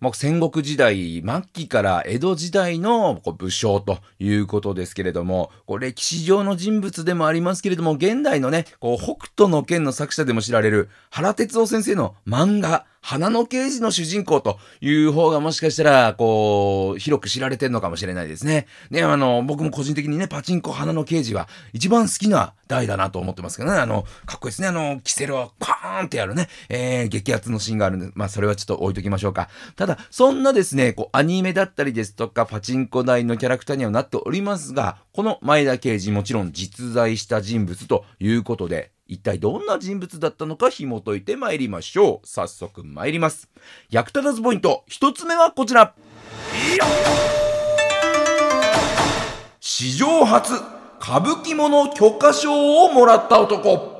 [0.00, 18.66] まあ、戦国時代末期から江戸時代の武将ということですけれども、こう歴史上の人物でもありますけれども、現代のね、こう北斗の剣の作者でも知られる原哲夫先生の漫画、花の刑事の主人公という方がもしかしたら、こう、広く知られてるのかもしれないですね。
[18.90, 23.78] ね、あの、僕も個人的にね、パチンコ花の刑事は一番好きな台だなと思ってますけどね。
[23.78, 24.68] あの、かっこいいですね。
[24.68, 29.48] あの、キセルをパーンってやるね、えー、激アツのシーンがあるんで、まあ、それはちょっと置いときましょうか。
[29.76, 42.26] ただ、そんなですね、こう、アニメだったりですとか、パチンコ台のキャラクターにはなっておりますが、この前田刑事もちろん実在した人物ということで、一体どんな人物だったのか紐解いてまいりましょう。
[42.26, 43.48] 早速参ります。
[43.90, 45.94] 役立たずポイント、一つ目はこちら。
[49.60, 50.52] 史上初、
[51.00, 53.97] 歌舞伎物許可証をもらった男。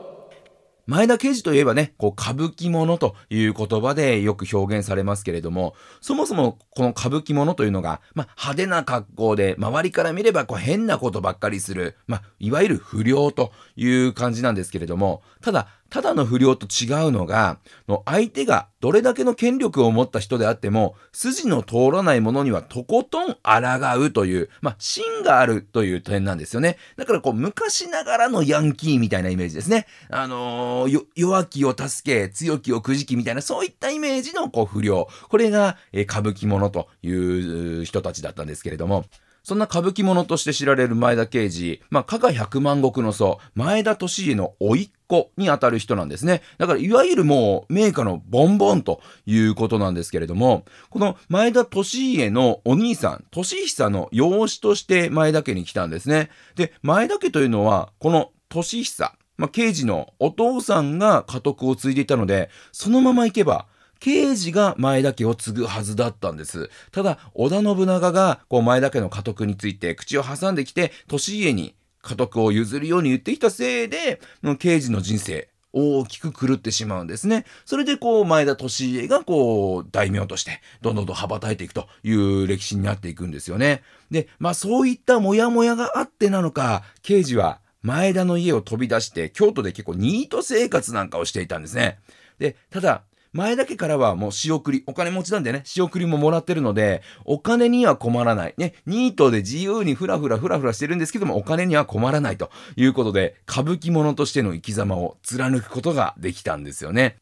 [0.88, 17.58] 前田刑事といえばね、こう歌舞伎者という言葉でよく表現されますけれども、そもそもこの歌舞伎者というのが、まあ、派手な格好で、周りから見ればこう変なことばっかりする、まあ、いわゆる不良という感じなんですけれども、ただ、ただの不良と違うのが、
[17.88, 26.76] の相手がどれだけの権力を持った人であっても、筋の通らないものにはとことん抗うという、まあ、芯があるという点なんですよね。
[26.96, 29.86] だからこう、昔ながらのヤンキーみたいなイメージですね。
[30.10, 35.08] あのー、弱きを助け、強きをくじきみたいな、そういったイメージのこう不良。
[35.28, 39.06] これが、えー、歌舞伎者という人たちだったんですけれども、
[39.48, 46.42] そんな歌舞伎者として知られる前田慶次、まあ、加賀百万石の祖、前田利家の甥っ子にあたる人なんですね。
[46.58, 51.82] だから、いわゆるもう、名家のボンボンということなんですけれども、この前田利
[52.14, 56.28] 家のお兄さん、利久の養子として前田家に来たんですね。
[56.54, 63.64] で、前田家というのは、この利久、まあ、刑事のお父さんが家督を継いでいたので、そのまま行けば、
[64.00, 66.70] 刑事が前田家を継ぐはずだったんです。
[66.92, 74.20] ただ、織田信長が、こう、前田家の家督について口を挟んできて、利家に家督を譲るように言ってきたせいで、
[74.58, 77.44] 刑事の人生、大きく狂ってしまうんですね。
[77.64, 83.82] それでこう前田利家がこう大名としてどんどんと羽ばたいていくという歴史になっていくんですよね。
[84.10, 91.98] で、まあそういったモヤモヤがあってなのか、刑事は前田の家を飛び出して京都で結構ニート生活なんかをしていたんですね。
[92.38, 98.54] で、ただ前だけからはもう仕送り、お金持ちなんでね、仕送りももらってるので、お金には困らない。
[98.56, 107.16] ね、ニートで自由にふらふらふらふらしてるんですけども、お金には困らないということで、歌舞伎者としての生き様を貫くことができたんですよね。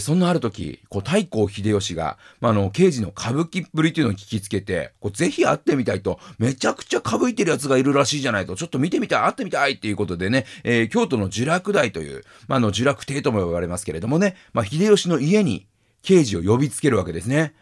[0.00, 15.66] そんなある時、こう、太閤秀吉が、まあ、の、刑事の歌舞伎っぷりっていうのを聞きつけて、こう、ぜひ会ってみたいと、めちゃくちゃ歌舞いてる奴がいるらしいじゃないと、ちょっと見てみたい、会ってみたいっていうことでね、えー、京都の呪楽台という、まあ、の、呪楽亭とも呼ばれますけれどもね、まあ、秀吉の家に、
[16.02, 17.54] 刑事を呼びつけるわけですね。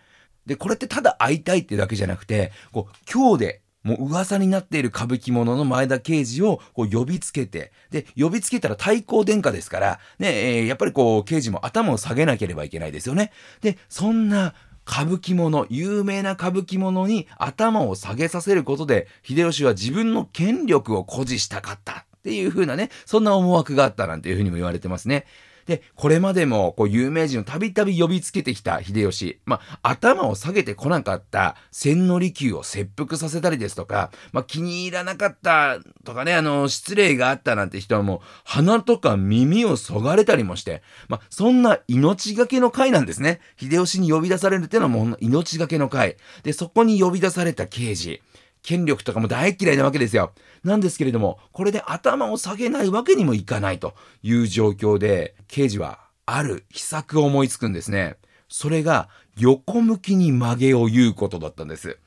[0.46, 13.30] で、これってただ会いたいってだけじゃなくて、こう、今日でもう噂になっている歌舞伎者の前田刑事をこう呼びつけて、で、呼びつけたら太閤殿下ですから、ね、えー、やっぱりこう、刑事も頭を下げなければいけないですよね。
[13.60, 14.54] で、そんな
[14.88, 25.26] 歌舞伎者、有名な歌舞伎者に頭を下げさせることで、秀吉は自分の権力を誇示したかったっていう風なね、そんな思惑があったなんていう風にも言われてますね。
[25.66, 29.40] で、これまでも、こう、有名人をたびたび呼びつけてきた秀吉。
[29.44, 43.40] まあ、頭を下げてこなかった千利休を切腹させたりですとか、まあ、気に入らなかったとかね、あの、失礼があったなんて人はもう、鼻とか耳をそがれたりもして、まあ、そんな命がけの会なんですね。
[43.56, 46.16] 秀吉に呼び出されるっていうのはもう命がけの会。
[46.44, 48.22] で、そこに呼び出された刑事。
[48.66, 50.32] 権力とかも大嫌いなわけですよ。
[50.64, 58.16] なんですけれども、これで頭を下げないわけにもいかないという状況で、刑事はある秘策を思いつくんですね。
[58.48, 59.08] それが
[59.38, 61.98] 横向きに曲げを言うことだったんです。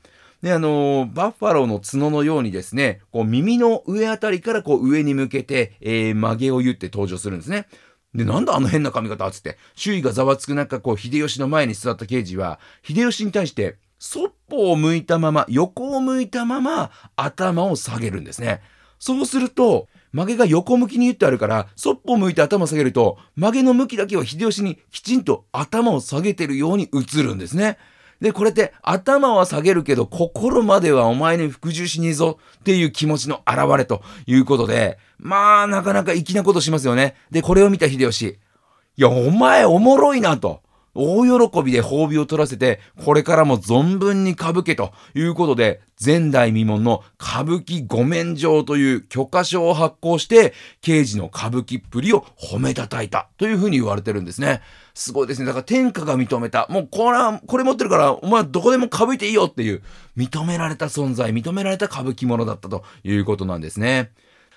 [0.42, 7.68] で、あのー、バッファローの角のようにですね、こう耳の上あたりからこう上に向けて、えー、曲げを言って登場するんですね。
[8.14, 18.62] で、なんだあの変な髪型つって、周囲がざわつく中、こう、秀吉の前に座った刑事は、秀吉に対して、そっぽを向いたまま、横を向いたまま頭を下げるんですね。
[18.98, 27.76] そうすると、曲げが横向きに言ってあるから、そっぽを向いて頭を下げると、曲げの向きだけは秀吉にきちんと頭を下げてるように映るんですね。
[28.22, 37.16] で、これって頭は下げるけど心まではお前に服従しねえぞっていう気持ちの表れということで、まあなかなか粋なことしますよね。
[37.30, 38.38] で、これを見た秀吉。
[38.96, 40.62] いや、お前おもろいなと。
[40.94, 54.62] 大喜びで褒美を取らせて、これからも存分に歌舞けということで、前代未聞の歌舞伎御免状という許可証を発行して、刑事の歌舞伎っぷりを褒めたたいたというふうに言われてるんですね。
[54.94, 55.46] すごいですね。
[55.46, 56.66] だから天下が認めた。
[56.70, 59.82] もうこれは、これ持ってるから、お前どこでも歌舞いていいよっていう、
[60.16, 64.10] 認められた存在、認められた歌舞伎者だったということなんですね。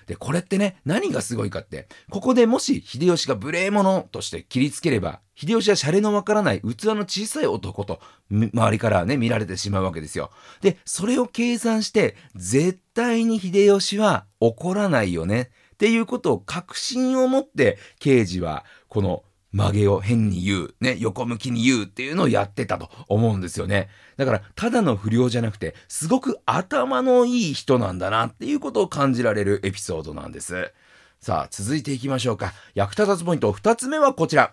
[0.08, 10.32] で、これってね、何がすごいかって、ここでもし秀吉が無礼者として切りつければ、秀吉はシャレのわからない器の小さい男と、周りからね、見られてしまうわけですよ。
[10.62, 15.52] で、それを計算して、絶対に秀吉は怒らないよね。
[15.74, 19.24] っていうことを確信を持って、刑事は、この
[19.54, 23.88] 曲げを変に言う、ね、横向きに言うっていうのをやってたと思うんですよね。
[24.18, 30.74] だから、ただの不良じゃなくて、すごく頭のいい人なんだなっていうことを感じられるエピソードなんです。
[31.20, 32.54] さあ、続いていきましょうか。
[32.74, 34.52] 役立たずポイント2つ目はこちら。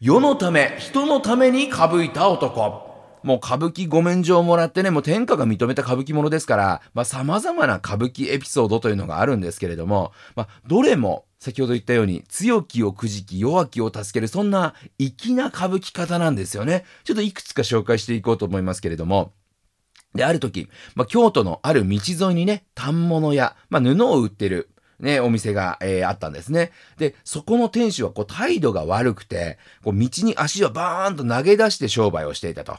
[0.00, 2.89] 世のため、人のためにかぶいた男。
[3.22, 16.84] もう歌舞伎御免状をもらってね、もう天下が認めた歌舞伎ものですから、まあ様々な歌舞伎エピソードというのがあるんですけれども、まあどれも先ほど言ったように強きをくじき弱きを助けるそんな粋な歌舞伎方なんですよね。
[17.04, 19.32] ちょっといくつか紹介していこうと思いますけれども、
[20.14, 26.72] で、ある時、まあ、京都のある道沿いにね、反物屋、まあ、布を売ってる、ね、お店が、えー、あったんですね。
[26.98, 32.76] で、そこの店主はこう態度が悪くて、こう道に足をバーンと投げ出して商売をしていたと。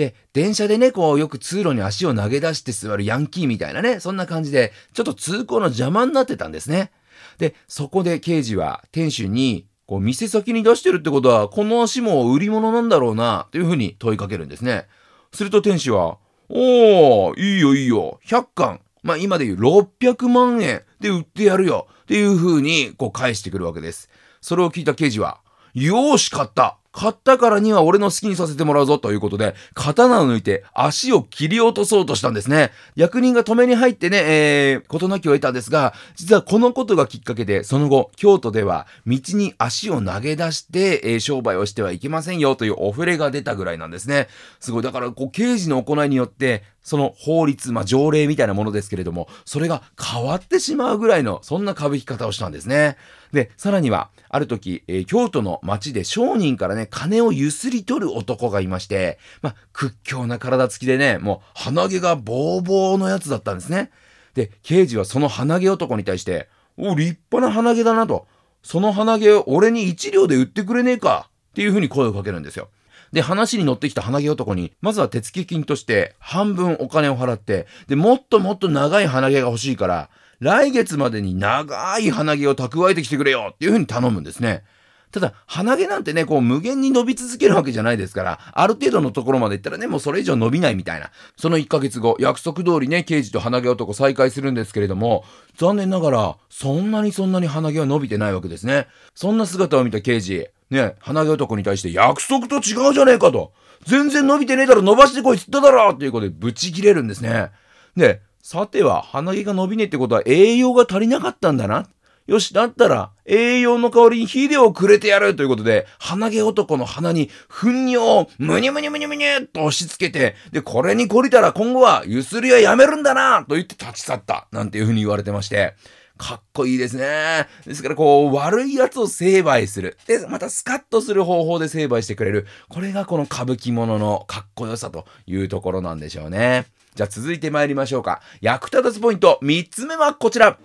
[0.00, 6.90] で、電車でね、こう、よく通路に足を投げ出して座るヤンキーみたいなね、そんな感じで、ちょっと通行の邪魔になってたんですね。
[7.36, 14.86] で、そこで刑事は店主に、こう、店先に出してるってことは、この足も売り物なんだろうな、というふうに問いかけるんですね。
[15.34, 16.16] すると店主は、
[16.48, 18.80] おー、いいよいいよ、100巻。
[19.02, 21.88] まあ今で言う600万円で売ってやるよ。
[22.02, 24.08] っていうふうに、こう返してくるわけです。
[24.40, 25.40] それを聞いた刑事は、
[25.74, 26.79] よーし、買った。
[26.92, 32.72] 買ったからには俺の好きにさせてもらうぞということで、刀を抜いて足を切り落とそうとしたんですね。
[32.96, 44.28] 役人が止めに入ってね、えー、事なきを得たんですが、実はこのことがきっかけで、その後、京都では道に足を投げ出して、えー、商売をしてはいけませんよというお触れが出たぐらいなんですね。
[44.58, 44.82] すごい。
[44.82, 52.96] だから、こう、刑事の行いによって、その法律、まあ条例みたいなものですけれども、それが変わってしまうぐらいの、そんな歌舞伎方をしたんですね。
[53.32, 63.90] で、さらには、ある時、えー、京都の町で商人からね、金をゆすり取る男がいまして、まあ、屈強な体つきでね、もう鼻毛がボーボーのやつだったんですね。
[64.34, 68.26] で、刑事はその鼻毛男に対して、お、立派な鼻毛だなと。
[68.62, 72.68] その鼻毛を俺に一両で売ってくれねえかっていうふうに声をかけるんですよ。
[73.12, 84.64] で、話に乗ってきた鼻毛男に、まずは手付金として半分お金を払って、で、もっともっと長い鼻毛が欲しいから、来月までに長い鼻毛を蓄えてきてくれよっていうふうに頼むんですね。
[85.12, 91.10] ただ、鼻毛なんてね、こう無限に伸び続けるわけじゃないですから、ある程度のところまで行ったらね、もうそれ以上伸びないみたいな。
[91.36, 95.24] その1ヶ月後、約束通りね、刑事と鼻毛男再会するんですけれども、
[95.56, 98.86] 残念ながら、そんなにそんなに鼻毛は伸びてないわけですね。
[99.16, 103.52] そんな姿を見た刑事、ね、鼻毛男に対して約束と違うじゃねえかと。
[103.86, 107.50] 全然伸びてねえだろ、伸ばしてこいっつっただろっていうことでブチ切れるんですね。
[107.96, 111.86] で、さては鼻毛が伸びねえってことは栄養が足りなかったんだな。
[112.26, 124.46] よし、だったら栄養の代わりに肥料をくれてやるということで、鼻毛男の鼻に糞尿をむにゅむにゅむにゅむにゅっと押し付けて、で、これに懲りたら今後はゆすりはやめるんだなと言って立ち去った。
[124.52, 125.74] なんていうふうに言われてまして。
[126.20, 127.48] かっこいいですね。
[127.64, 129.96] ですからこう、悪い奴を成敗する。
[130.06, 132.46] で、またスカッとする方法で成敗してくれる。
[132.68, 136.66] これがこの歌舞伎者のかっこよさというところなんでしょうね。
[136.94, 138.20] じゃあ続いて参りましょうか。
[138.42, 140.58] 役立たずポイント3つ目はこちら。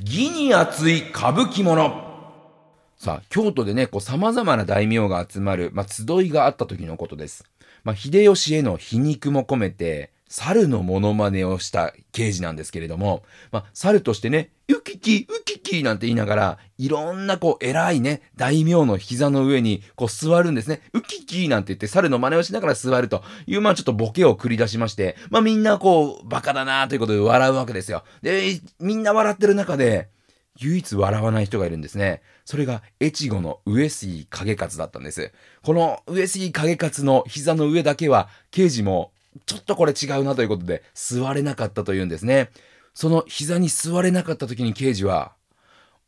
[0.00, 2.08] 義に熱い歌舞伎者。
[2.96, 7.44] さあ、京都でね、こう様々な大名が集まる、まあ、集いがあった時のことです。
[7.84, 20.82] まあ、秀吉への皮肉も込めて、猿のモノマネをした刑事なんですけれども、まあ、猿としてね、ウキキ、ウキキなんて言いながら、いろんなこう偉いね、大名の膝の上にこう座るんですね。
[20.92, 28.04] ウキキなんて言って猿の真似をしながら座るという、まあちょっとボケを繰り出しまして、まあみんなこう、バカだなということで笑うわけですよ。
[28.20, 30.10] で、みんな笑ってる中で、
[30.60, 32.20] 唯一笑わない人がいるんですね。
[32.44, 35.32] それが、越後の上杉景勝だったんです。
[35.62, 39.12] この上杉景勝の膝の上だけは、刑事も
[39.46, 42.50] ちょっとこれ違うなということで座れなかったというんですね。
[42.94, 45.32] その膝に座れなかった時に刑事は、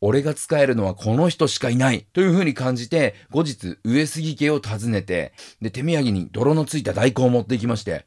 [0.01, 8.05] 俺が使えるのはこの人しかいないという風に感じて、後日上杉家を訪ねて、で、手土産に泥のついた大根を持ってきまして、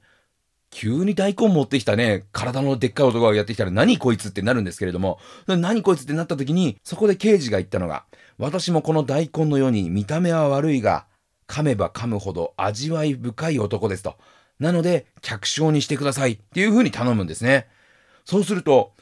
[0.71, 8.05] 急に大根持ってきたね、体のでっかい男がやってきたら何こいつってなるんですけれども、何こいつってなった時に、そこで刑事が言ったのが、
[8.39, 11.07] 私もこの大根のように見た目は悪いが、
[11.47, 14.17] 噛めば噛むほど味わい深い男ですと。
[14.59, 17.67] なので、客商にしてくださいっていう風に頼むんですね。
[18.25, 18.95] そうすると、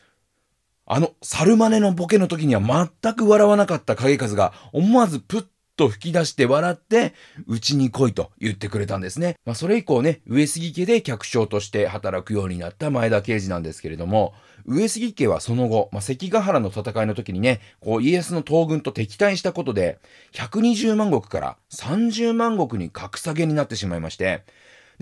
[0.86, 7.14] あの、猿真似のボケの時には全く笑わなかった影数が思わずプッと吹き出して笑って、
[7.46, 9.36] うちに来いと言ってくれたんですね。
[9.44, 19.98] まあ、それ以降ね、上杉家で客商として働くようになった前田刑事なんですけれども、上杉家はその後、まあ、関ヶ原の戦いの時にね、こう家康の東軍と敵対したことで、
[20.32, 24.44] 120万石から30万石に格下げになってしまいまして、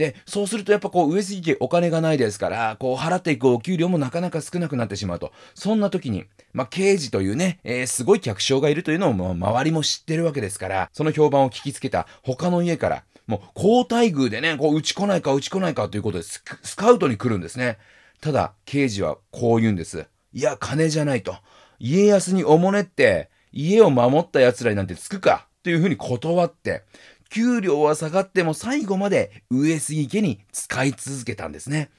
[0.01, 5.31] で、そうするとやっぱこう上杉家お金がないですから、こう払っていくお給料もなかなか少なくなってしまうと。
[5.55, 17.77] そんな時に、まあ、刑事というね、えー、すごい客商がいるというのを、まあ、周りも知ってるわけですから、その評判を聞きつけた他の家から、もう、高待遇でね、こう、打ち来ないか、打ち来ないかということでス、スカウトに来るんですね。
[18.23, 20.07] ただ、刑事はこう言うんです。
[20.33, 21.37] いや、金じゃないと。
[21.79, 26.85] 家康におもねって、家を守った奴らになんてつくかというふうに断って、
[27.31, 31.91] 給料は下がっても最後まで上杉家に使い続けたんですね。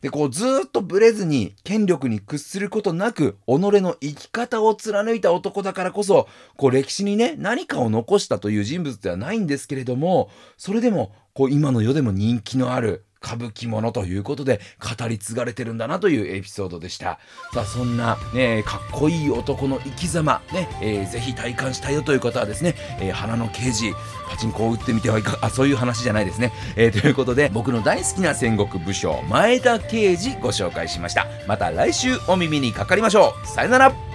[0.00, 14.60] で、こうずっとブレずに権力に屈することなく、己の生き方を貫いた男だからこそ、こう歴史にね、何かを残したという人物ではないんですけれども、それでも、こう今の世でも人気のある歌舞伎ものということで
[14.98, 17.18] 語り継がれてるんだなというエピソードでした。
[17.52, 23.92] さあ、そんな、ね、かっこいい男の生き様、ね、えー、ぜひ体感したいよという方はですね、えー、花の刑事、
[24.28, 26.52] パチンコを打ってみてはいかあ、そういう話じゃないですね。
[26.76, 31.26] えー、ということで、僕の大好きな戦国武将、前田刑事ご紹介しました。
[31.46, 33.46] また来週お耳にかかりましょう。
[33.46, 34.09] さよなら